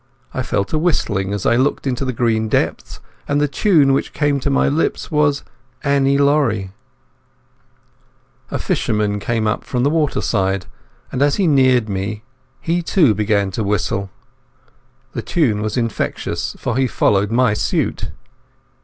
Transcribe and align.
I 0.33 0.41
fell 0.41 0.63
to 0.65 0.79
whistling 0.79 1.31
as 1.31 1.45
I 1.45 1.57
looked 1.57 1.85
into 1.85 2.05
the 2.05 2.11
green 2.11 2.49
depths, 2.49 2.99
and 3.27 3.39
the 3.39 3.47
tune 3.47 3.93
which 3.93 4.13
came 4.13 4.39
to 4.39 4.49
my 4.49 4.67
lips 4.67 5.11
was 5.11 5.43
"Annie 5.83 6.17
Laurie". 6.17 6.71
A 8.49 8.57
fisherman 8.57 9.19
came 9.19 9.45
up 9.45 9.63
from 9.63 9.83
the 9.83 9.91
waterside, 9.91 10.65
and 11.11 11.21
as 11.21 11.35
he 11.35 11.45
neared 11.45 11.87
me 11.87 12.23
he 12.59 12.81
too 12.81 13.13
began 13.13 13.51
to 13.51 13.63
whistle. 13.63 14.09
The 15.13 15.21
tune 15.21 15.61
was 15.61 15.77
infectious, 15.77 16.55
for 16.57 16.77
he 16.77 16.87
followed 16.87 17.29
my 17.31 17.53
suit. 17.53 18.09